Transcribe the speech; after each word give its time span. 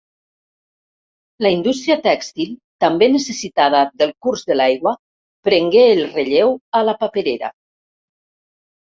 La 1.45 1.51
indústria 1.55 1.97
tèxtil, 2.07 2.55
també 2.87 3.11
necessitada 3.13 3.83
del 4.03 4.17
curs 4.27 4.45
de 4.51 4.59
l'aigua, 4.61 4.97
prengué 5.51 5.87
el 5.95 6.05
relleu 6.19 6.59
a 6.83 6.87
la 6.91 7.01
paperera. 7.07 7.57